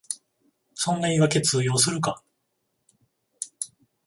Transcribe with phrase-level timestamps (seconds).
[0.73, 2.23] そんな言いわけ通用するか